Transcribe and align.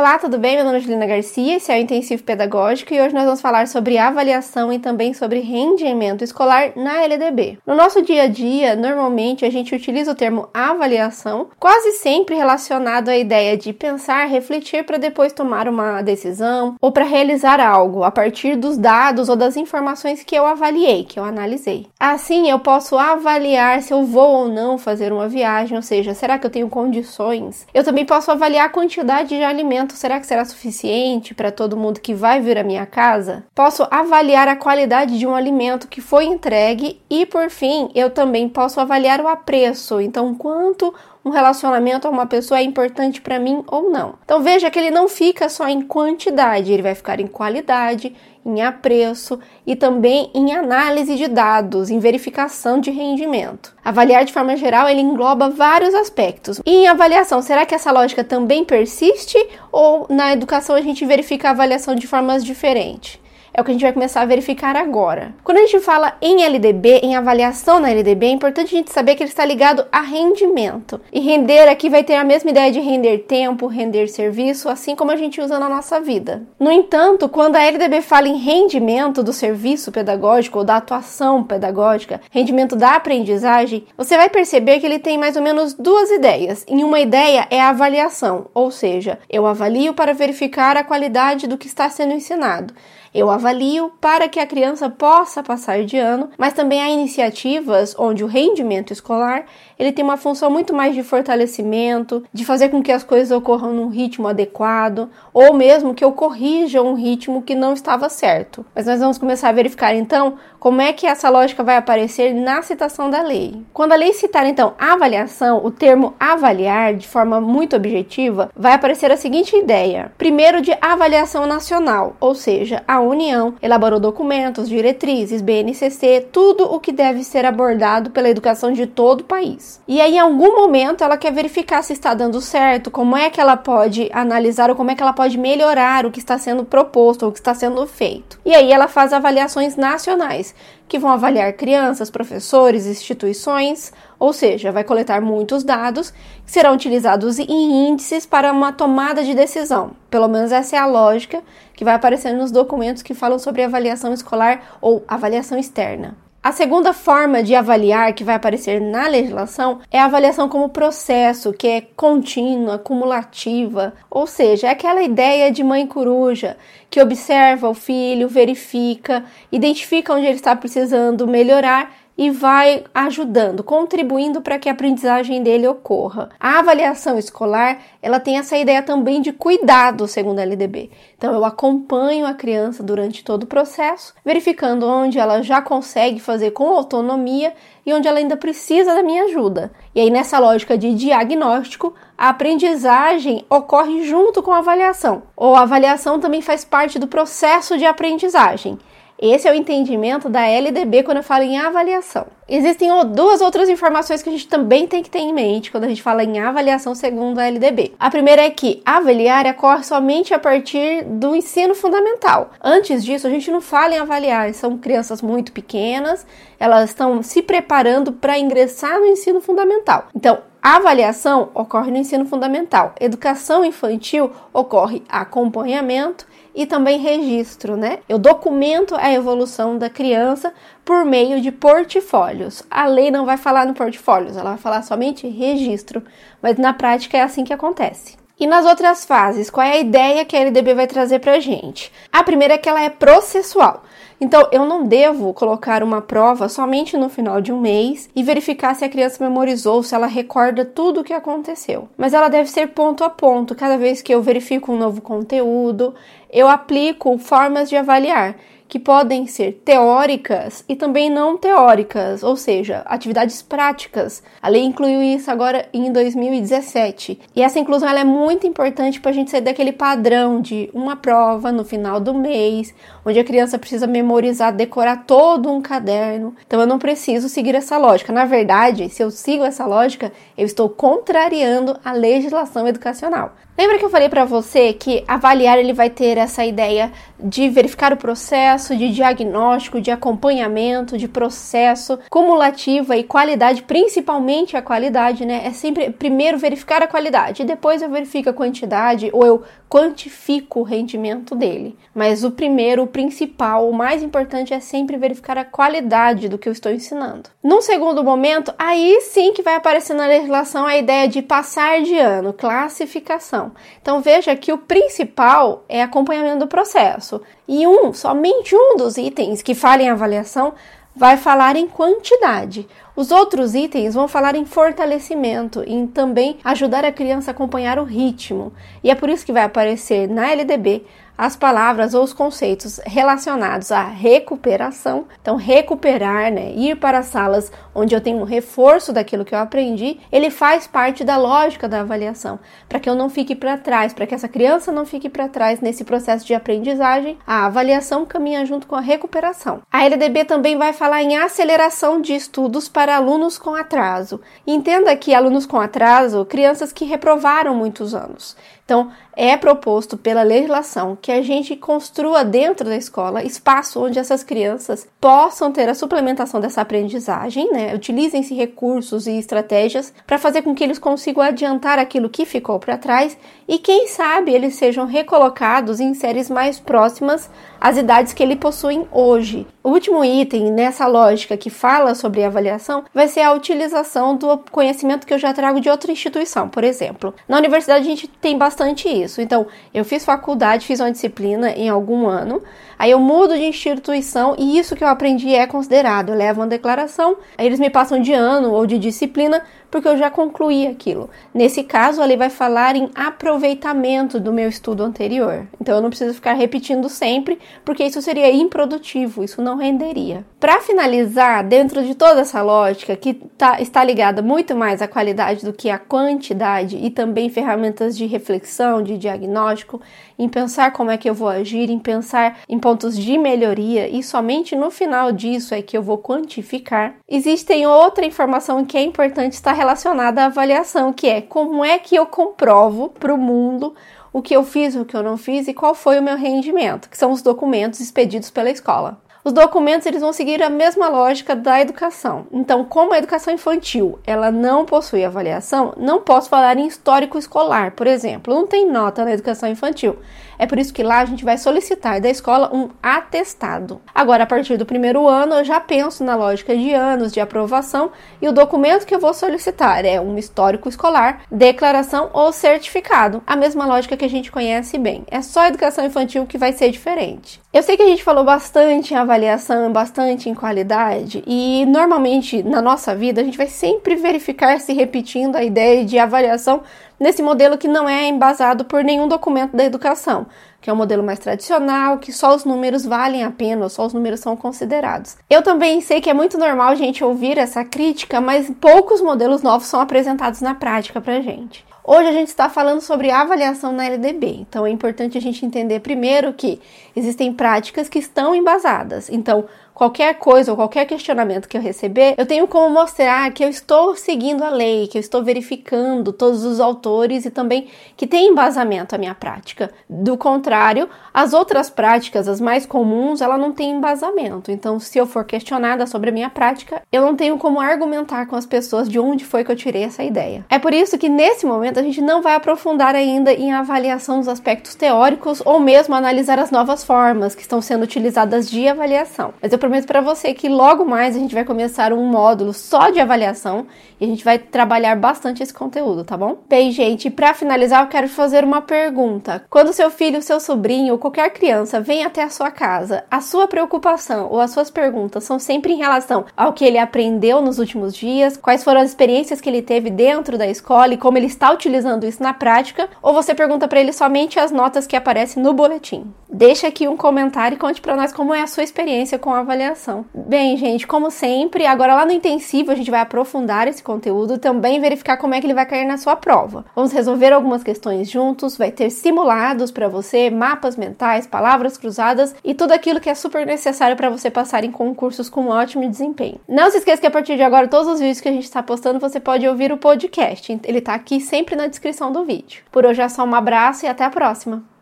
Olá, 0.00 0.18
tudo 0.18 0.38
bem? 0.38 0.56
Meu 0.56 0.64
nome 0.64 0.78
é 0.78 0.80
Juliana 0.80 1.04
Garcia, 1.04 1.56
esse 1.56 1.70
é 1.70 1.76
o 1.76 1.78
Intensivo 1.78 2.22
Pedagógico 2.22 2.94
e 2.94 3.02
hoje 3.02 3.14
nós 3.14 3.26
vamos 3.26 3.42
falar 3.42 3.68
sobre 3.68 3.98
avaliação 3.98 4.72
e 4.72 4.78
também 4.78 5.12
sobre 5.12 5.40
rendimento 5.40 6.24
escolar 6.24 6.72
na 6.74 7.02
LDB. 7.02 7.58
No 7.66 7.74
nosso 7.74 8.00
dia 8.00 8.22
a 8.22 8.26
dia, 8.26 8.74
normalmente 8.74 9.44
a 9.44 9.50
gente 9.50 9.74
utiliza 9.74 10.12
o 10.12 10.14
termo 10.14 10.48
avaliação, 10.54 11.48
quase 11.58 11.92
sempre 11.98 12.34
relacionado 12.34 13.10
à 13.10 13.18
ideia 13.18 13.58
de 13.58 13.74
pensar, 13.74 14.26
refletir 14.26 14.86
para 14.86 14.96
depois 14.96 15.34
tomar 15.34 15.68
uma 15.68 16.00
decisão 16.00 16.76
ou 16.80 16.90
para 16.90 17.04
realizar 17.04 17.60
algo 17.60 18.02
a 18.02 18.10
partir 18.10 18.56
dos 18.56 18.78
dados 18.78 19.28
ou 19.28 19.36
das 19.36 19.54
informações 19.54 20.24
que 20.24 20.34
eu 20.34 20.46
avaliei, 20.46 21.04
que 21.04 21.20
eu 21.20 21.24
analisei. 21.24 21.88
Assim, 22.00 22.48
eu 22.48 22.58
posso 22.58 22.96
avaliar 22.96 23.82
se 23.82 23.92
eu 23.92 24.02
vou 24.04 24.30
ou 24.30 24.48
não 24.48 24.78
fazer 24.78 25.12
uma 25.12 25.28
viagem, 25.28 25.76
ou 25.76 25.82
seja, 25.82 26.14
será 26.14 26.38
que 26.38 26.46
eu 26.46 26.50
tenho 26.50 26.70
condições? 26.70 27.66
Eu 27.74 27.84
também 27.84 28.06
posso 28.06 28.30
avaliar 28.30 28.64
a 28.64 28.70
quantidade 28.70 29.28
de 29.28 29.44
alimentos 29.44 29.89
será 29.96 30.20
que 30.20 30.26
será 30.26 30.44
suficiente 30.44 31.34
para 31.34 31.52
todo 31.52 31.76
mundo 31.76 32.00
que 32.00 32.14
vai 32.14 32.40
vir 32.40 32.58
à 32.58 32.62
minha 32.62 32.86
casa? 32.86 33.44
Posso 33.54 33.86
avaliar 33.90 34.48
a 34.48 34.56
qualidade 34.56 35.18
de 35.18 35.26
um 35.26 35.34
alimento 35.34 35.88
que 35.88 36.00
foi 36.00 36.24
entregue 36.24 37.00
e, 37.08 37.26
por 37.26 37.50
fim, 37.50 37.90
eu 37.94 38.10
também 38.10 38.48
posso 38.48 38.80
avaliar 38.80 39.20
o 39.20 39.28
apreço. 39.28 40.00
Então, 40.00 40.34
quanto 40.34 40.94
um 41.24 41.30
relacionamento 41.30 42.06
a 42.06 42.10
uma 42.10 42.26
pessoa 42.26 42.60
é 42.60 42.62
importante 42.62 43.20
para 43.20 43.38
mim 43.38 43.62
ou 43.66 43.90
não. 43.90 44.14
Então 44.24 44.42
veja 44.42 44.70
que 44.70 44.78
ele 44.78 44.90
não 44.90 45.08
fica 45.08 45.48
só 45.48 45.68
em 45.68 45.82
quantidade, 45.82 46.72
ele 46.72 46.82
vai 46.82 46.94
ficar 46.94 47.20
em 47.20 47.26
qualidade, 47.26 48.14
em 48.44 48.62
apreço 48.62 49.38
e 49.66 49.76
também 49.76 50.30
em 50.34 50.54
análise 50.54 51.16
de 51.16 51.28
dados, 51.28 51.90
em 51.90 51.98
verificação 51.98 52.80
de 52.80 52.90
rendimento. 52.90 53.74
Avaliar 53.84 54.24
de 54.24 54.32
forma 54.32 54.56
geral, 54.56 54.88
ele 54.88 55.00
engloba 55.00 55.50
vários 55.50 55.94
aspectos. 55.94 56.60
E 56.64 56.70
em 56.70 56.88
avaliação, 56.88 57.42
será 57.42 57.66
que 57.66 57.74
essa 57.74 57.92
lógica 57.92 58.24
também 58.24 58.64
persiste 58.64 59.38
ou 59.70 60.06
na 60.08 60.32
educação 60.32 60.74
a 60.76 60.80
gente 60.80 61.04
verifica 61.04 61.48
a 61.48 61.50
avaliação 61.52 61.94
de 61.94 62.06
formas 62.06 62.44
diferentes? 62.44 63.18
É 63.52 63.60
o 63.60 63.64
que 63.64 63.70
a 63.70 63.74
gente 63.74 63.82
vai 63.82 63.92
começar 63.92 64.20
a 64.20 64.26
verificar 64.26 64.76
agora. 64.76 65.34
Quando 65.42 65.58
a 65.58 65.60
gente 65.66 65.80
fala 65.80 66.16
em 66.20 66.42
LDB, 66.42 67.00
em 67.02 67.16
avaliação 67.16 67.80
na 67.80 67.90
LDB, 67.90 68.26
é 68.26 68.30
importante 68.30 68.74
a 68.74 68.78
gente 68.78 68.92
saber 68.92 69.14
que 69.14 69.22
ele 69.22 69.30
está 69.30 69.44
ligado 69.44 69.86
a 69.90 70.00
rendimento. 70.00 71.00
E 71.12 71.20
render 71.20 71.68
aqui 71.68 71.88
vai 71.88 72.04
ter 72.04 72.14
a 72.14 72.24
mesma 72.24 72.50
ideia 72.50 72.70
de 72.70 72.80
render 72.80 73.18
tempo, 73.18 73.66
render 73.66 74.08
serviço, 74.08 74.68
assim 74.68 74.94
como 74.94 75.10
a 75.10 75.16
gente 75.16 75.40
usa 75.40 75.58
na 75.58 75.68
nossa 75.68 76.00
vida. 76.00 76.42
No 76.58 76.70
entanto, 76.70 77.28
quando 77.28 77.56
a 77.56 77.62
LDB 77.62 78.00
fala 78.02 78.28
em 78.28 78.36
rendimento 78.36 79.22
do 79.22 79.32
serviço 79.32 79.92
pedagógico 79.92 80.58
ou 80.58 80.64
da 80.64 80.76
atuação 80.76 81.42
pedagógica, 81.42 82.20
rendimento 82.30 82.76
da 82.76 82.96
aprendizagem, 82.96 83.84
você 83.96 84.16
vai 84.16 84.28
perceber 84.28 84.80
que 84.80 84.86
ele 84.86 84.98
tem 84.98 85.18
mais 85.18 85.36
ou 85.36 85.42
menos 85.42 85.74
duas 85.74 86.10
ideias. 86.10 86.64
Em 86.68 86.84
uma 86.84 87.00
ideia 87.00 87.46
é 87.50 87.60
a 87.60 87.70
avaliação, 87.70 88.46
ou 88.54 88.70
seja, 88.70 89.18
eu 89.28 89.46
avalio 89.46 89.94
para 89.94 90.14
verificar 90.14 90.76
a 90.76 90.84
qualidade 90.84 91.46
do 91.46 91.58
que 91.58 91.66
está 91.66 91.88
sendo 91.88 92.12
ensinado. 92.12 92.74
Eu 93.12 93.28
avalio 93.28 93.90
para 94.00 94.28
que 94.28 94.38
a 94.38 94.46
criança 94.46 94.88
possa 94.88 95.42
passar 95.42 95.84
de 95.84 95.98
ano, 95.98 96.30
mas 96.38 96.52
também 96.52 96.80
há 96.80 96.88
iniciativas 96.88 97.94
onde 97.98 98.22
o 98.22 98.28
rendimento 98.28 98.92
escolar 98.92 99.46
ele 99.80 99.92
tem 99.92 100.04
uma 100.04 100.18
função 100.18 100.50
muito 100.50 100.74
mais 100.74 100.94
de 100.94 101.02
fortalecimento, 101.02 102.22
de 102.30 102.44
fazer 102.44 102.68
com 102.68 102.82
que 102.82 102.92
as 102.92 103.02
coisas 103.02 103.30
ocorram 103.30 103.72
num 103.72 103.88
ritmo 103.88 104.28
adequado, 104.28 105.08
ou 105.32 105.54
mesmo 105.54 105.94
que 105.94 106.04
eu 106.04 106.12
corrija 106.12 106.82
um 106.82 106.92
ritmo 106.92 107.40
que 107.40 107.54
não 107.54 107.72
estava 107.72 108.10
certo. 108.10 108.64
Mas 108.74 108.84
nós 108.84 109.00
vamos 109.00 109.16
começar 109.16 109.48
a 109.48 109.52
verificar 109.52 109.94
então 109.94 110.34
como 110.58 110.82
é 110.82 110.92
que 110.92 111.06
essa 111.06 111.30
lógica 111.30 111.64
vai 111.64 111.78
aparecer 111.78 112.34
na 112.34 112.60
citação 112.60 113.08
da 113.08 113.22
lei. 113.22 113.62
Quando 113.72 113.92
a 113.92 113.96
lei 113.96 114.12
citar 114.12 114.44
então 114.44 114.74
avaliação, 114.78 115.64
o 115.64 115.70
termo 115.70 116.12
avaliar 116.20 116.92
de 116.92 117.08
forma 117.08 117.40
muito 117.40 117.74
objetiva, 117.74 118.50
vai 118.54 118.74
aparecer 118.74 119.10
a 119.10 119.16
seguinte 119.16 119.56
ideia: 119.56 120.12
primeiro 120.18 120.60
de 120.60 120.76
avaliação 120.78 121.46
nacional, 121.46 122.16
ou 122.20 122.34
seja, 122.34 122.82
a 122.86 122.99
União 123.08 123.54
elaborou 123.62 124.00
documentos, 124.00 124.68
diretrizes, 124.68 125.42
BNCC, 125.42 126.28
tudo 126.32 126.64
o 126.64 126.80
que 126.80 126.92
deve 126.92 127.24
ser 127.24 127.44
abordado 127.44 128.10
pela 128.10 128.28
educação 128.28 128.72
de 128.72 128.86
todo 128.86 129.20
o 129.20 129.24
país. 129.24 129.80
E 129.86 130.00
aí, 130.00 130.16
em 130.16 130.18
algum 130.18 130.56
momento, 130.56 131.02
ela 131.02 131.16
quer 131.16 131.32
verificar 131.32 131.82
se 131.82 131.92
está 131.92 132.14
dando 132.14 132.40
certo, 132.40 132.90
como 132.90 133.16
é 133.16 133.30
que 133.30 133.40
ela 133.40 133.56
pode 133.56 134.10
analisar 134.12 134.70
ou 134.70 134.76
como 134.76 134.90
é 134.90 134.94
que 134.94 135.02
ela 135.02 135.12
pode 135.12 135.38
melhorar 135.38 136.06
o 136.06 136.10
que 136.10 136.18
está 136.18 136.38
sendo 136.38 136.64
proposto 136.64 137.24
ou 137.24 137.28
o 137.30 137.32
que 137.32 137.38
está 137.38 137.54
sendo 137.54 137.86
feito. 137.86 138.38
E 138.44 138.54
aí, 138.54 138.72
ela 138.72 138.88
faz 138.88 139.12
avaliações 139.12 139.76
nacionais 139.76 140.54
que 140.90 140.98
vão 140.98 141.10
avaliar 141.10 141.52
crianças, 141.52 142.10
professores, 142.10 142.84
instituições, 142.84 143.92
ou 144.18 144.32
seja, 144.32 144.72
vai 144.72 144.82
coletar 144.82 145.20
muitos 145.20 145.62
dados 145.62 146.10
que 146.10 146.50
serão 146.50 146.74
utilizados 146.74 147.38
em 147.38 147.88
índices 147.88 148.26
para 148.26 148.50
uma 148.50 148.72
tomada 148.72 149.22
de 149.22 149.32
decisão. 149.32 149.92
Pelo 150.10 150.26
menos 150.26 150.50
essa 150.50 150.74
é 150.74 150.78
a 150.80 150.86
lógica 150.86 151.44
que 151.74 151.84
vai 151.84 151.94
aparecer 151.94 152.32
nos 152.32 152.50
documentos 152.50 153.04
que 153.04 153.14
falam 153.14 153.38
sobre 153.38 153.62
avaliação 153.62 154.12
escolar 154.12 154.78
ou 154.80 155.04
avaliação 155.06 155.56
externa. 155.56 156.16
A 156.42 156.52
segunda 156.52 156.94
forma 156.94 157.42
de 157.42 157.54
avaliar 157.54 158.14
que 158.14 158.24
vai 158.24 158.34
aparecer 158.34 158.80
na 158.80 159.06
legislação 159.06 159.80
é 159.90 160.00
a 160.00 160.06
avaliação 160.06 160.48
como 160.48 160.70
processo, 160.70 161.52
que 161.52 161.68
é 161.68 161.82
contínua, 161.94 162.78
cumulativa, 162.78 163.92
ou 164.10 164.26
seja, 164.26 164.68
é 164.68 164.70
aquela 164.70 165.02
ideia 165.02 165.52
de 165.52 165.62
mãe 165.62 165.86
coruja 165.86 166.56
que 166.88 166.98
observa 166.98 167.68
o 167.68 167.74
filho, 167.74 168.26
verifica, 168.26 169.22
identifica 169.52 170.14
onde 170.14 170.24
ele 170.24 170.36
está 170.36 170.56
precisando 170.56 171.28
melhorar 171.28 171.94
e 172.20 172.28
vai 172.28 172.84
ajudando, 172.94 173.64
contribuindo 173.64 174.42
para 174.42 174.58
que 174.58 174.68
a 174.68 174.72
aprendizagem 174.72 175.42
dele 175.42 175.66
ocorra. 175.66 176.28
A 176.38 176.58
avaliação 176.58 177.18
escolar, 177.18 177.78
ela 178.02 178.20
tem 178.20 178.36
essa 178.36 178.58
ideia 178.58 178.82
também 178.82 179.22
de 179.22 179.32
cuidado, 179.32 180.06
segundo 180.06 180.38
a 180.38 180.42
LDB. 180.42 180.90
Então 181.16 181.32
eu 181.32 181.46
acompanho 181.46 182.26
a 182.26 182.34
criança 182.34 182.82
durante 182.82 183.24
todo 183.24 183.44
o 183.44 183.46
processo, 183.46 184.12
verificando 184.22 184.86
onde 184.86 185.18
ela 185.18 185.40
já 185.40 185.62
consegue 185.62 186.20
fazer 186.20 186.50
com 186.50 186.64
autonomia 186.64 187.54
e 187.86 187.94
onde 187.94 188.06
ela 188.06 188.18
ainda 188.18 188.36
precisa 188.36 188.94
da 188.94 189.02
minha 189.02 189.24
ajuda. 189.24 189.72
E 189.94 190.00
aí 190.02 190.10
nessa 190.10 190.38
lógica 190.38 190.76
de 190.76 190.92
diagnóstico, 190.94 191.94
a 192.18 192.28
aprendizagem 192.28 193.46
ocorre 193.48 194.04
junto 194.04 194.42
com 194.42 194.52
a 194.52 194.58
avaliação. 194.58 195.22
Ou 195.34 195.56
a 195.56 195.62
avaliação 195.62 196.20
também 196.20 196.42
faz 196.42 196.66
parte 196.66 196.98
do 196.98 197.08
processo 197.08 197.78
de 197.78 197.86
aprendizagem. 197.86 198.78
Esse 199.20 199.46
é 199.46 199.52
o 199.52 199.54
entendimento 199.54 200.30
da 200.30 200.46
LDB 200.46 201.02
quando 201.02 201.18
eu 201.18 201.22
falo 201.22 201.44
em 201.44 201.58
avaliação. 201.58 202.26
Existem 202.48 202.88
duas 203.08 203.42
outras 203.42 203.68
informações 203.68 204.22
que 204.22 204.30
a 204.30 204.32
gente 204.32 204.48
também 204.48 204.86
tem 204.86 205.02
que 205.02 205.10
ter 205.10 205.18
em 205.18 205.32
mente 205.32 205.70
quando 205.70 205.84
a 205.84 205.88
gente 205.88 206.02
fala 206.02 206.24
em 206.24 206.40
avaliação 206.40 206.94
segundo 206.94 207.38
a 207.38 207.46
LDB. 207.46 207.92
A 208.00 208.10
primeira 208.10 208.42
é 208.42 208.48
que 208.48 208.80
avaliar 208.82 209.46
ocorre 209.46 209.84
somente 209.84 210.32
a 210.32 210.38
partir 210.38 211.04
do 211.04 211.36
ensino 211.36 211.74
fundamental. 211.74 212.50
Antes 212.64 213.04
disso, 213.04 213.26
a 213.26 213.30
gente 213.30 213.50
não 213.50 213.60
fala 213.60 213.94
em 213.94 213.98
avaliar, 213.98 214.54
são 214.54 214.78
crianças 214.78 215.20
muito 215.20 215.52
pequenas, 215.52 216.26
elas 216.58 216.88
estão 216.88 217.22
se 217.22 217.42
preparando 217.42 218.12
para 218.12 218.38
ingressar 218.38 218.98
no 218.98 219.06
ensino 219.06 219.40
fundamental. 219.42 220.08
Então, 220.16 220.38
avaliação 220.62 221.50
ocorre 221.54 221.90
no 221.90 221.98
ensino 221.98 222.24
fundamental. 222.24 222.94
Educação 222.98 223.64
infantil 223.64 224.30
ocorre 224.52 225.02
acompanhamento 225.08 226.26
e 226.60 226.66
também 226.66 226.98
registro, 226.98 227.74
né? 227.74 228.00
Eu 228.06 228.18
documento 228.18 228.94
a 228.94 229.10
evolução 229.10 229.78
da 229.78 229.88
criança 229.88 230.52
por 230.84 231.06
meio 231.06 231.40
de 231.40 231.50
portfólios. 231.50 232.62
A 232.70 232.86
lei 232.86 233.10
não 233.10 233.24
vai 233.24 233.38
falar 233.38 233.64
no 233.64 233.72
portfólios, 233.72 234.36
ela 234.36 234.50
vai 234.50 234.58
falar 234.58 234.82
somente 234.82 235.26
registro, 235.26 236.02
mas 236.42 236.58
na 236.58 236.74
prática 236.74 237.16
é 237.16 237.22
assim 237.22 237.44
que 237.44 237.54
acontece. 237.54 238.19
E 238.40 238.46
nas 238.46 238.64
outras 238.64 239.04
fases, 239.04 239.50
qual 239.50 239.66
é 239.66 239.72
a 239.72 239.80
ideia 239.80 240.24
que 240.24 240.34
a 240.34 240.40
LDB 240.40 240.72
vai 240.72 240.86
trazer 240.86 241.18
para 241.18 241.32
a 241.32 241.40
gente? 241.40 241.92
A 242.10 242.24
primeira 242.24 242.54
é 242.54 242.58
que 242.58 242.70
ela 242.70 242.80
é 242.80 242.88
processual. 242.88 243.82
Então, 244.18 244.48
eu 244.50 244.64
não 244.64 244.86
devo 244.86 245.34
colocar 245.34 245.82
uma 245.82 246.00
prova 246.00 246.48
somente 246.48 246.96
no 246.96 247.10
final 247.10 247.42
de 247.42 247.52
um 247.52 247.60
mês 247.60 248.08
e 248.16 248.22
verificar 248.22 248.74
se 248.74 248.82
a 248.82 248.88
criança 248.88 249.22
memorizou, 249.22 249.82
se 249.82 249.94
ela 249.94 250.06
recorda 250.06 250.64
tudo 250.64 251.00
o 251.00 251.04
que 251.04 251.12
aconteceu. 251.12 251.86
Mas 251.98 252.14
ela 252.14 252.28
deve 252.28 252.48
ser 252.48 252.68
ponto 252.68 253.04
a 253.04 253.10
ponto. 253.10 253.54
Cada 253.54 253.76
vez 253.76 254.00
que 254.00 254.14
eu 254.14 254.22
verifico 254.22 254.72
um 254.72 254.78
novo 254.78 255.02
conteúdo, 255.02 255.94
eu 256.30 256.48
aplico 256.48 257.18
formas 257.18 257.68
de 257.68 257.76
avaliar 257.76 258.36
que 258.70 258.78
podem 258.78 259.26
ser 259.26 259.60
teóricas 259.64 260.64
e 260.68 260.76
também 260.76 261.10
não 261.10 261.36
teóricas, 261.36 262.22
ou 262.22 262.36
seja, 262.36 262.82
atividades 262.86 263.42
práticas. 263.42 264.22
A 264.40 264.48
lei 264.48 264.62
incluiu 264.62 265.02
isso 265.02 265.28
agora 265.28 265.68
em 265.74 265.90
2017. 265.92 267.20
E 267.34 267.42
essa 267.42 267.58
inclusão 267.58 267.88
é 267.88 268.04
muito 268.04 268.46
importante 268.46 269.00
para 269.00 269.10
a 269.10 269.14
gente 269.14 269.28
sair 269.28 269.40
daquele 269.40 269.72
padrão 269.72 270.40
de 270.40 270.70
uma 270.72 270.94
prova 270.94 271.50
no 271.50 271.64
final 271.64 271.98
do 271.98 272.14
mês, 272.14 272.72
onde 273.04 273.18
a 273.18 273.24
criança 273.24 273.58
precisa 273.58 273.88
memorizar, 273.88 274.54
decorar 274.54 275.04
todo 275.04 275.50
um 275.50 275.60
caderno. 275.60 276.36
Então 276.46 276.60
eu 276.60 276.66
não 276.66 276.78
preciso 276.78 277.28
seguir 277.28 277.56
essa 277.56 277.76
lógica. 277.76 278.12
Na 278.12 278.24
verdade, 278.24 278.88
se 278.88 279.02
eu 279.02 279.10
sigo 279.10 279.42
essa 279.42 279.66
lógica, 279.66 280.12
eu 280.38 280.46
estou 280.46 280.68
contrariando 280.68 281.76
a 281.84 281.90
legislação 281.90 282.68
educacional. 282.68 283.34
Lembra 283.60 283.78
que 283.78 283.84
eu 283.84 283.90
falei 283.90 284.08
para 284.08 284.24
você 284.24 284.72
que 284.72 285.04
avaliar 285.06 285.58
ele 285.58 285.74
vai 285.74 285.90
ter 285.90 286.16
essa 286.16 286.42
ideia 286.46 286.90
de 287.22 287.48
verificar 287.48 287.92
o 287.92 287.96
processo, 287.96 288.74
de 288.74 288.90
diagnóstico, 288.90 289.80
de 289.80 289.90
acompanhamento, 289.90 290.96
de 290.96 291.06
processo, 291.06 291.98
cumulativa 292.08 292.96
e 292.96 293.04
qualidade, 293.04 293.62
principalmente 293.62 294.56
a 294.56 294.62
qualidade, 294.62 295.26
né? 295.26 295.42
É 295.44 295.52
sempre 295.52 295.90
primeiro 295.90 296.38
verificar 296.38 296.82
a 296.82 296.88
qualidade 296.88 297.44
depois 297.50 297.82
eu 297.82 297.90
verifico 297.90 298.30
a 298.30 298.32
quantidade 298.32 299.10
ou 299.12 299.26
eu 299.26 299.42
quantifico 299.68 300.60
o 300.60 300.64
rendimento 300.64 301.34
dele. 301.34 301.76
Mas 301.94 302.24
o 302.24 302.30
primeiro, 302.30 302.82
o 302.82 302.86
principal, 302.86 303.68
o 303.68 303.72
mais 303.72 304.02
importante 304.02 304.52
é 304.52 304.60
sempre 304.60 304.96
verificar 304.96 305.38
a 305.38 305.44
qualidade 305.44 306.28
do 306.28 306.38
que 306.38 306.48
eu 306.48 306.52
estou 306.52 306.72
ensinando. 306.72 307.30
Num 307.42 307.60
segundo 307.60 308.02
momento, 308.02 308.52
aí 308.58 309.00
sim 309.02 309.32
que 309.32 309.42
vai 309.42 309.54
aparecer 309.54 309.94
na 309.94 310.06
legislação 310.06 310.66
a 310.66 310.76
ideia 310.76 311.06
de 311.08 311.22
passar 311.22 311.82
de 311.82 311.96
ano, 311.96 312.32
classificação. 312.32 313.52
Então 313.80 314.00
veja 314.00 314.34
que 314.34 314.52
o 314.52 314.58
principal 314.58 315.64
é 315.68 315.82
acompanhamento 315.82 316.40
do 316.40 316.48
processo. 316.48 317.09
E 317.48 317.66
um, 317.66 317.92
somente 317.92 318.54
um 318.54 318.76
dos 318.76 318.96
itens 318.96 319.42
que 319.42 319.54
fala 319.54 319.82
em 319.82 319.88
avaliação 319.88 320.52
vai 320.94 321.16
falar 321.16 321.56
em 321.56 321.66
quantidade. 321.66 322.68
Os 323.00 323.10
outros 323.10 323.54
itens 323.54 323.94
vão 323.94 324.06
falar 324.06 324.34
em 324.34 324.44
fortalecimento 324.44 325.64
e 325.66 325.86
também 325.86 326.36
ajudar 326.44 326.84
a 326.84 326.92
criança 326.92 327.30
a 327.30 327.32
acompanhar 327.32 327.78
o 327.78 327.84
ritmo. 327.84 328.52
E 328.84 328.90
é 328.90 328.94
por 328.94 329.08
isso 329.08 329.24
que 329.24 329.32
vai 329.32 329.42
aparecer 329.42 330.06
na 330.06 330.30
LDB 330.30 330.84
as 331.20 331.36
palavras 331.36 331.92
ou 331.92 332.02
os 332.02 332.14
conceitos 332.14 332.80
relacionados 332.86 333.70
à 333.70 333.82
recuperação. 333.82 335.04
Então, 335.20 335.36
recuperar, 335.36 336.32
né, 336.32 336.50
ir 336.52 336.76
para 336.76 337.02
salas 337.02 337.52
onde 337.74 337.94
eu 337.94 338.00
tenho 338.00 338.16
um 338.20 338.24
reforço 338.24 338.90
daquilo 338.90 339.22
que 339.22 339.34
eu 339.34 339.38
aprendi, 339.38 340.00
ele 340.10 340.30
faz 340.30 340.66
parte 340.66 341.04
da 341.04 341.18
lógica 341.18 341.68
da 341.68 341.80
avaliação, 341.80 342.40
para 342.66 342.80
que 342.80 342.88
eu 342.88 342.94
não 342.94 343.10
fique 343.10 343.34
para 343.34 343.58
trás, 343.58 343.92
para 343.92 344.06
que 344.06 344.14
essa 344.14 344.28
criança 344.28 344.72
não 344.72 344.86
fique 344.86 345.10
para 345.10 345.28
trás 345.28 345.60
nesse 345.60 345.84
processo 345.84 346.26
de 346.26 346.32
aprendizagem. 346.32 347.18
A 347.26 347.44
avaliação 347.44 348.06
caminha 348.06 348.46
junto 348.46 348.66
com 348.66 348.74
a 348.74 348.80
recuperação. 348.80 349.60
A 349.70 349.84
LDB 349.84 350.24
também 350.24 350.56
vai 350.56 350.72
falar 350.72 351.02
em 351.02 351.18
aceleração 351.18 352.00
de 352.00 352.14
estudos 352.14 352.66
para 352.66 352.89
alunos 352.90 353.38
com 353.38 353.54
atraso. 353.54 354.20
Entenda 354.46 354.94
que 354.96 355.14
alunos 355.14 355.46
com 355.46 355.60
atraso, 355.60 356.24
crianças 356.24 356.72
que 356.72 356.84
reprovaram 356.84 357.54
muitos 357.54 357.94
anos. 357.94 358.36
Então, 358.70 358.88
é 359.16 359.36
proposto 359.36 359.98
pela 359.98 360.22
legislação 360.22 360.96
que 361.00 361.10
a 361.10 361.20
gente 361.20 361.56
construa 361.56 362.24
dentro 362.24 362.64
da 362.64 362.76
escola 362.76 363.24
espaço 363.24 363.84
onde 363.84 363.98
essas 363.98 364.22
crianças 364.22 364.86
possam 365.00 365.50
ter 365.50 365.68
a 365.68 365.74
suplementação 365.74 366.40
dessa 366.40 366.60
aprendizagem, 366.60 367.50
né? 367.52 367.74
Utilizem-se 367.74 368.32
recursos 368.32 369.08
e 369.08 369.18
estratégias 369.18 369.92
para 370.06 370.18
fazer 370.18 370.42
com 370.42 370.54
que 370.54 370.62
eles 370.62 370.78
consigam 370.78 371.22
adiantar 371.22 371.78
aquilo 371.80 372.08
que 372.08 372.24
ficou 372.24 372.60
para 372.60 372.78
trás 372.78 373.18
e, 373.48 373.58
quem 373.58 373.88
sabe, 373.88 374.32
eles 374.32 374.54
sejam 374.54 374.86
recolocados 374.86 375.80
em 375.80 375.92
séries 375.92 376.30
mais 376.30 376.60
próximas 376.60 377.28
às 377.60 377.76
idades 377.76 378.12
que 378.12 378.22
eles 378.22 378.38
possuem 378.38 378.86
hoje. 378.92 379.46
O 379.62 379.70
último 379.70 380.02
item 380.02 380.50
nessa 380.50 380.86
lógica 380.86 381.36
que 381.36 381.50
fala 381.50 381.94
sobre 381.94 382.24
avaliação 382.24 382.84
vai 382.94 383.08
ser 383.08 383.20
a 383.20 383.32
utilização 383.32 384.16
do 384.16 384.38
conhecimento 384.50 385.06
que 385.06 385.12
eu 385.12 385.18
já 385.18 385.34
trago 385.34 385.60
de 385.60 385.68
outra 385.68 385.92
instituição, 385.92 386.48
por 386.48 386.64
exemplo. 386.64 387.12
Na 387.28 387.36
universidade 387.36 387.84
a 387.84 387.90
gente 387.90 388.08
tem 388.08 388.38
bastante 388.38 388.59
isso. 388.88 389.20
Então, 389.20 389.46
eu 389.72 389.84
fiz 389.84 390.04
faculdade, 390.04 390.66
fiz 390.66 390.80
uma 390.80 390.90
disciplina 390.90 391.50
em 391.50 391.68
algum 391.68 392.06
ano, 392.06 392.42
aí 392.78 392.90
eu 392.90 392.98
mudo 392.98 393.34
de 393.34 393.44
instituição 393.44 394.34
e 394.38 394.58
isso 394.58 394.76
que 394.76 394.84
eu 394.84 394.88
aprendi 394.88 395.34
é 395.34 395.46
considerado. 395.46 396.10
Eu 396.10 396.16
levo 396.16 396.40
uma 396.40 396.46
declaração, 396.46 397.16
aí 397.36 397.46
eles 397.46 397.60
me 397.60 397.70
passam 397.70 398.00
de 398.00 398.12
ano 398.12 398.52
ou 398.52 398.66
de 398.66 398.78
disciplina 398.78 399.42
porque 399.70 399.88
eu 399.88 399.96
já 399.96 400.10
concluí 400.10 400.66
aquilo. 400.66 401.08
Nesse 401.32 401.62
caso, 401.62 402.02
ele 402.02 402.16
vai 402.16 402.28
falar 402.28 402.76
em 402.76 402.90
aproveitamento 402.94 404.18
do 404.18 404.32
meu 404.32 404.48
estudo 404.48 404.82
anterior. 404.82 405.46
Então 405.60 405.76
eu 405.76 405.82
não 405.82 405.90
preciso 405.90 406.14
ficar 406.14 406.34
repetindo 406.34 406.88
sempre, 406.88 407.38
porque 407.64 407.84
isso 407.84 408.02
seria 408.02 408.30
improdutivo, 408.32 409.22
isso 409.22 409.40
não 409.40 409.56
renderia. 409.56 410.24
Para 410.38 410.60
finalizar, 410.60 411.46
dentro 411.46 411.82
de 411.82 411.94
toda 411.94 412.20
essa 412.20 412.42
lógica 412.42 412.96
que 412.96 413.14
tá, 413.14 413.60
está 413.60 413.84
ligada 413.84 414.22
muito 414.22 414.56
mais 414.56 414.82
à 414.82 414.88
qualidade 414.88 415.44
do 415.44 415.52
que 415.52 415.70
à 415.70 415.78
quantidade 415.78 416.76
e 416.76 416.90
também 416.90 417.28
ferramentas 417.28 417.96
de 417.96 418.06
reflexão, 418.06 418.82
de 418.82 418.96
diagnóstico, 418.98 419.80
em 420.18 420.28
pensar 420.28 420.72
como 420.72 420.90
é 420.90 420.98
que 420.98 421.08
eu 421.08 421.14
vou 421.14 421.28
agir, 421.28 421.70
em 421.70 421.78
pensar 421.78 422.40
em 422.48 422.58
pontos 422.58 422.96
de 422.96 423.16
melhoria 423.16 423.88
e 423.88 424.02
somente 424.02 424.54
no 424.54 424.70
final 424.70 425.12
disso 425.12 425.54
é 425.54 425.62
que 425.62 425.76
eu 425.76 425.82
vou 425.82 425.98
quantificar. 425.98 426.94
Existem 427.08 427.66
outra 427.66 428.04
informação 428.04 428.64
que 428.64 428.76
é 428.76 428.82
importante 428.82 429.32
estar 429.32 429.52
relacionada 429.60 430.22
à 430.22 430.26
avaliação, 430.26 430.90
que 430.90 431.06
é 431.06 431.20
como 431.20 431.62
é 431.62 431.78
que 431.78 431.94
eu 431.94 432.06
comprovo 432.06 432.88
para 432.88 433.12
o 433.12 433.18
mundo 433.18 433.74
o 434.10 434.22
que 434.22 434.34
eu 434.34 434.42
fiz, 434.42 434.74
o 434.74 434.86
que 434.86 434.96
eu 434.96 435.02
não 435.02 435.18
fiz 435.18 435.48
e 435.48 435.52
qual 435.52 435.74
foi 435.74 435.98
o 435.98 436.02
meu 436.02 436.16
rendimento, 436.16 436.88
que 436.88 436.96
são 436.96 437.12
os 437.12 437.20
documentos 437.20 437.78
expedidos 437.78 438.30
pela 438.30 438.50
escola. 438.50 438.98
Os 439.22 439.34
documentos 439.34 439.86
eles 439.86 440.00
vão 440.00 440.14
seguir 440.14 440.42
a 440.42 440.48
mesma 440.48 440.88
lógica 440.88 441.36
da 441.36 441.60
educação. 441.60 442.26
Então, 442.32 442.64
como 442.64 442.94
a 442.94 442.98
educação 442.98 443.34
infantil 443.34 443.98
ela 444.06 444.30
não 444.30 444.64
possui 444.64 445.04
avaliação, 445.04 445.74
não 445.76 446.00
posso 446.00 446.30
falar 446.30 446.56
em 446.56 446.66
histórico 446.66 447.18
escolar, 447.18 447.72
por 447.72 447.86
exemplo. 447.86 448.34
Não 448.34 448.46
tem 448.46 448.66
nota 448.66 449.04
na 449.04 449.12
educação 449.12 449.50
infantil. 449.50 449.98
É 450.38 450.46
por 450.46 450.58
isso 450.58 450.72
que 450.72 450.82
lá 450.82 451.00
a 451.00 451.04
gente 451.04 451.22
vai 451.22 451.36
solicitar 451.36 452.00
da 452.00 452.08
escola 452.08 452.50
um 452.50 452.70
atestado. 452.82 453.78
Agora, 453.94 454.24
a 454.24 454.26
partir 454.26 454.56
do 454.56 454.64
primeiro 454.64 455.06
ano, 455.06 455.34
eu 455.34 455.44
já 455.44 455.60
penso 455.60 456.02
na 456.02 456.16
lógica 456.16 456.56
de 456.56 456.72
anos 456.72 457.12
de 457.12 457.20
aprovação 457.20 457.92
e 458.22 458.26
o 458.26 458.32
documento 458.32 458.86
que 458.86 458.94
eu 458.94 458.98
vou 458.98 459.12
solicitar 459.12 459.84
é 459.84 460.00
um 460.00 460.16
histórico 460.16 460.66
escolar, 460.66 461.20
declaração 461.30 462.08
ou 462.14 462.32
certificado. 462.32 463.22
A 463.26 463.36
mesma 463.36 463.66
lógica 463.66 463.98
que 463.98 464.04
a 464.06 464.08
gente 464.08 464.32
conhece 464.32 464.78
bem. 464.78 465.04
É 465.10 465.20
só 465.20 465.40
a 465.40 465.48
educação 465.48 465.84
infantil 465.84 466.24
que 466.24 466.38
vai 466.38 466.54
ser 466.54 466.70
diferente. 466.70 467.38
Eu 467.52 467.62
sei 467.62 467.76
que 467.76 467.82
a 467.82 467.86
gente 467.86 468.02
falou 468.02 468.24
bastante 468.24 468.94
em 468.94 468.96
avaliação, 469.10 469.72
bastante 469.72 470.30
em 470.30 470.34
qualidade, 470.34 471.22
e 471.26 471.66
normalmente 471.66 472.44
na 472.44 472.62
nossa 472.62 472.94
vida 472.94 473.20
a 473.20 473.24
gente 473.24 473.36
vai 473.36 473.48
sempre 473.48 473.96
verificar 473.96 474.60
se 474.60 474.72
repetindo 474.72 475.34
a 475.34 475.42
ideia 475.42 475.84
de 475.84 475.98
avaliação 475.98 476.62
nesse 476.98 477.20
modelo 477.20 477.58
que 477.58 477.66
não 477.66 477.88
é 477.88 478.06
embasado 478.06 478.64
por 478.64 478.84
nenhum 478.84 479.08
documento 479.08 479.56
da 479.56 479.64
educação, 479.64 480.26
que 480.60 480.70
é 480.70 480.72
um 480.72 480.76
modelo 480.76 481.02
mais 481.02 481.18
tradicional, 481.18 481.98
que 481.98 482.12
só 482.12 482.34
os 482.34 482.44
números 482.44 482.84
valem 482.84 483.24
a 483.24 483.30
pena, 483.30 483.68
só 483.68 483.84
os 483.86 483.92
números 483.92 484.20
são 484.20 484.36
considerados. 484.36 485.16
Eu 485.28 485.42
também 485.42 485.80
sei 485.80 486.00
que 486.00 486.10
é 486.10 486.14
muito 486.14 486.38
normal 486.38 486.68
a 486.68 486.76
gente 486.76 487.02
ouvir 487.02 487.36
essa 487.36 487.64
crítica, 487.64 488.20
mas 488.20 488.48
poucos 488.60 489.00
modelos 489.00 489.42
novos 489.42 489.66
são 489.66 489.80
apresentados 489.80 490.40
na 490.40 490.54
prática 490.54 491.00
pra 491.00 491.20
gente. 491.20 491.69
Hoje 491.82 492.08
a 492.08 492.12
gente 492.12 492.28
está 492.28 492.50
falando 492.50 492.80
sobre 492.80 493.10
avaliação 493.10 493.72
na 493.72 493.84
LDB, 493.86 494.26
então 494.40 494.66
é 494.66 494.70
importante 494.70 495.16
a 495.16 495.20
gente 495.20 495.44
entender 495.44 495.80
primeiro 495.80 496.32
que 496.32 496.60
existem 496.94 497.32
práticas 497.32 497.88
que 497.88 497.98
estão 497.98 498.34
embasadas. 498.34 499.08
Então, 499.08 499.46
qualquer 499.80 500.16
coisa 500.16 500.52
ou 500.52 500.58
qualquer 500.58 500.84
questionamento 500.84 501.48
que 501.48 501.56
eu 501.56 501.62
receber, 501.62 502.14
eu 502.18 502.26
tenho 502.26 502.46
como 502.46 502.68
mostrar 502.68 503.32
que 503.32 503.42
eu 503.42 503.48
estou 503.48 503.96
seguindo 503.96 504.44
a 504.44 504.50
lei, 504.50 504.86
que 504.86 504.98
eu 504.98 505.00
estou 505.00 505.24
verificando 505.24 506.12
todos 506.12 506.44
os 506.44 506.60
autores 506.60 507.24
e 507.24 507.30
também 507.30 507.66
que 507.96 508.06
tem 508.06 508.28
embasamento 508.28 508.94
a 508.94 508.98
minha 508.98 509.14
prática. 509.14 509.70
Do 509.88 510.18
contrário, 510.18 510.86
as 511.14 511.32
outras 511.32 511.70
práticas, 511.70 512.28
as 512.28 512.42
mais 512.42 512.66
comuns, 512.66 513.22
ela 513.22 513.38
não 513.38 513.52
tem 513.52 513.70
embasamento. 513.70 514.50
Então, 514.50 514.78
se 514.78 514.98
eu 514.98 515.06
for 515.06 515.24
questionada 515.24 515.86
sobre 515.86 516.10
a 516.10 516.12
minha 516.12 516.28
prática, 516.28 516.82
eu 516.92 517.00
não 517.00 517.16
tenho 517.16 517.38
como 517.38 517.58
argumentar 517.58 518.26
com 518.26 518.36
as 518.36 518.44
pessoas 518.44 518.86
de 518.86 518.98
onde 518.98 519.24
foi 519.24 519.44
que 519.44 519.50
eu 519.50 519.56
tirei 519.56 519.84
essa 519.84 520.04
ideia. 520.04 520.44
É 520.50 520.58
por 520.58 520.74
isso 520.74 520.98
que 520.98 521.08
nesse 521.08 521.46
momento 521.46 521.80
a 521.80 521.82
gente 521.82 522.02
não 522.02 522.20
vai 522.20 522.34
aprofundar 522.34 522.94
ainda 522.94 523.32
em 523.32 523.50
avaliação 523.50 524.18
dos 524.18 524.28
aspectos 524.28 524.74
teóricos 524.74 525.40
ou 525.42 525.58
mesmo 525.58 525.94
analisar 525.94 526.38
as 526.38 526.50
novas 526.50 526.84
formas 526.84 527.34
que 527.34 527.40
estão 527.40 527.62
sendo 527.62 527.84
utilizadas 527.84 528.50
de 528.50 528.68
avaliação. 528.68 529.32
Mas 529.40 529.54
eu 529.54 529.58
prometo 529.70 529.86
para 529.86 530.00
você 530.00 530.34
que 530.34 530.48
logo 530.48 530.84
mais 530.84 531.14
a 531.14 531.18
gente 531.20 531.32
vai 531.32 531.44
começar 531.44 531.92
um 531.92 532.04
módulo 532.04 532.52
só 532.52 532.90
de 532.90 532.98
avaliação 532.98 533.68
e 534.00 534.04
a 534.04 534.08
gente 534.08 534.24
vai 534.24 534.36
trabalhar 534.36 534.96
bastante 534.96 535.44
esse 535.44 535.54
conteúdo, 535.54 536.02
tá 536.02 536.16
bom? 536.16 536.38
Bem, 536.48 536.72
gente, 536.72 537.08
para 537.08 537.32
finalizar, 537.34 537.84
eu 537.84 537.88
quero 537.88 538.08
fazer 538.08 538.42
uma 538.42 538.60
pergunta. 538.60 539.44
Quando 539.48 539.72
seu 539.72 539.88
filho, 539.88 540.20
seu 540.22 540.40
sobrinho 540.40 540.94
ou 540.94 540.98
qualquer 540.98 541.30
criança 541.30 541.80
vem 541.80 542.04
até 542.04 542.24
a 542.24 542.30
sua 542.30 542.50
casa, 542.50 543.04
a 543.08 543.20
sua 543.20 543.46
preocupação 543.46 544.28
ou 544.28 544.40
as 544.40 544.50
suas 544.50 544.72
perguntas 544.72 545.22
são 545.22 545.38
sempre 545.38 545.72
em 545.72 545.76
relação 545.76 546.24
ao 546.36 546.52
que 546.52 546.64
ele 546.64 546.78
aprendeu 546.78 547.40
nos 547.40 547.60
últimos 547.60 547.94
dias, 547.94 548.36
quais 548.36 548.64
foram 548.64 548.80
as 548.80 548.88
experiências 548.88 549.40
que 549.40 549.48
ele 549.48 549.62
teve 549.62 549.88
dentro 549.88 550.36
da 550.36 550.48
escola 550.48 550.94
e 550.94 550.98
como 550.98 551.16
ele 551.16 551.26
está 551.26 551.52
utilizando 551.52 552.04
isso 552.04 552.20
na 552.20 552.34
prática, 552.34 552.88
ou 553.00 553.14
você 553.14 553.36
pergunta 553.36 553.68
para 553.68 553.78
ele 553.78 553.92
somente 553.92 554.40
as 554.40 554.50
notas 554.50 554.84
que 554.84 554.96
aparecem 554.96 555.40
no 555.40 555.52
boletim? 555.52 556.12
Deixa 556.28 556.66
aqui 556.66 556.88
um 556.88 556.96
comentário 556.96 557.54
e 557.54 557.58
conte 557.58 557.80
para 557.80 557.94
nós 557.94 558.12
como 558.12 558.34
é 558.34 558.40
a 558.42 558.46
sua 558.48 558.64
experiência 558.64 559.18
com 559.18 559.32
a 559.32 559.40
avaliação 559.40 559.59
avaliação. 559.60 560.04
Bem, 560.14 560.56
gente, 560.56 560.86
como 560.86 561.10
sempre, 561.10 561.66
agora 561.66 561.94
lá 561.94 562.06
no 562.06 562.12
intensivo 562.12 562.70
a 562.70 562.74
gente 562.74 562.90
vai 562.90 563.00
aprofundar 563.00 563.68
esse 563.68 563.82
conteúdo 563.82 564.34
e 564.34 564.38
também 564.38 564.80
verificar 564.80 565.16
como 565.18 565.34
é 565.34 565.40
que 565.40 565.46
ele 565.46 565.54
vai 565.54 565.66
cair 565.66 565.84
na 565.84 565.98
sua 565.98 566.16
prova. 566.16 566.64
Vamos 566.74 566.92
resolver 566.92 567.32
algumas 567.32 567.62
questões 567.62 568.10
juntos, 568.10 568.56
vai 568.56 568.70
ter 568.70 568.90
simulados 568.90 569.70
para 569.70 569.88
você, 569.88 570.30
mapas 570.30 570.76
mentais, 570.76 571.26
palavras 571.26 571.76
cruzadas 571.76 572.34
e 572.42 572.54
tudo 572.54 572.72
aquilo 572.72 573.00
que 573.00 573.10
é 573.10 573.14
super 573.14 573.46
necessário 573.46 573.96
para 573.96 574.10
você 574.10 574.30
passar 574.30 574.64
em 574.64 574.70
concursos 574.70 575.28
com 575.28 575.48
ótimo 575.48 575.88
desempenho. 575.88 576.40
Não 576.48 576.70
se 576.70 576.78
esqueça 576.78 577.00
que 577.00 577.06
a 577.06 577.10
partir 577.10 577.36
de 577.36 577.42
agora 577.42 577.68
todos 577.68 577.88
os 577.88 578.00
vídeos 578.00 578.20
que 578.20 578.28
a 578.28 578.32
gente 578.32 578.44
está 578.44 578.62
postando 578.62 578.98
você 578.98 579.20
pode 579.20 579.46
ouvir 579.46 579.72
o 579.72 579.78
podcast. 579.78 580.58
Ele 580.64 580.78
está 580.78 580.94
aqui 580.94 581.20
sempre 581.20 581.56
na 581.56 581.66
descrição 581.66 582.10
do 582.12 582.24
vídeo. 582.24 582.62
Por 582.70 582.86
hoje 582.86 583.02
é 583.02 583.08
só 583.08 583.24
um 583.24 583.34
abraço 583.34 583.84
e 583.84 583.88
até 583.88 584.04
a 584.04 584.10
próxima. 584.10 584.79